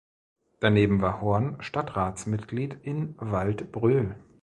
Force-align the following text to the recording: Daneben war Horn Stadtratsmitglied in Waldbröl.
Daneben 0.59 1.03
war 1.03 1.21
Horn 1.21 1.57
Stadtratsmitglied 1.61 2.75
in 2.81 3.13
Waldbröl. 3.19 4.15